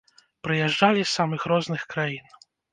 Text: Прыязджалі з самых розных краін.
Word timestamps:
Прыязджалі 0.47 1.05
з 1.05 1.11
самых 1.19 1.47
розных 1.53 1.87
краін. 1.95 2.37